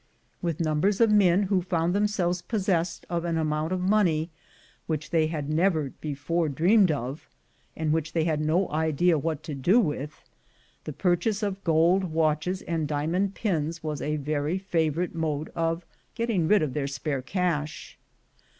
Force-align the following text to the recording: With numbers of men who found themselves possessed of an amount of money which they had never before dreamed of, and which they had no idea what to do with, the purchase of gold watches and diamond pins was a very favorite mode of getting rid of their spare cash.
With 0.41 0.59
numbers 0.59 0.99
of 0.99 1.11
men 1.11 1.43
who 1.43 1.61
found 1.61 1.93
themselves 1.93 2.41
possessed 2.41 3.05
of 3.07 3.23
an 3.23 3.37
amount 3.37 3.71
of 3.71 3.79
money 3.81 4.31
which 4.87 5.11
they 5.11 5.27
had 5.27 5.47
never 5.47 5.91
before 6.01 6.49
dreamed 6.49 6.89
of, 6.89 7.29
and 7.75 7.93
which 7.93 8.13
they 8.13 8.23
had 8.23 8.41
no 8.41 8.67
idea 8.71 9.19
what 9.19 9.43
to 9.43 9.53
do 9.53 9.79
with, 9.79 10.23
the 10.85 10.91
purchase 10.93 11.43
of 11.43 11.63
gold 11.63 12.05
watches 12.05 12.63
and 12.63 12.87
diamond 12.87 13.35
pins 13.35 13.83
was 13.83 14.01
a 14.01 14.15
very 14.15 14.57
favorite 14.57 15.13
mode 15.13 15.49
of 15.53 15.85
getting 16.15 16.47
rid 16.47 16.63
of 16.63 16.73
their 16.73 16.87
spare 16.87 17.21
cash. 17.21 17.99